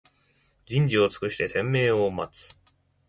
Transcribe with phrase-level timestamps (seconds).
[0.65, 2.55] 人事を尽くして天命を待つ